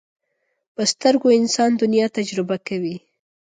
په 0.75 0.81
سترګو 0.91 1.27
انسان 1.39 1.71
دنیا 1.81 2.05
تجربه 2.17 2.55
کوي 2.67 2.95